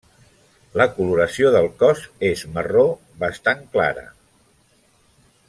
[0.79, 2.01] La coloració del cos
[2.31, 2.87] és marró
[3.25, 4.09] bastant clara.